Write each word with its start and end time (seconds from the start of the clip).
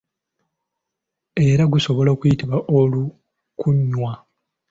Era 1.49 1.63
gusobola 1.73 2.09
okuyitibwa 2.15 2.57
olukuunwa. 2.77 4.11